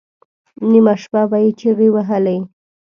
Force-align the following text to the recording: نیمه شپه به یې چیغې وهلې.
نیمه 0.71 0.93
شپه 1.01 1.21
به 1.29 1.37
یې 1.43 1.51
چیغې 1.59 1.89
وهلې. 1.91 2.37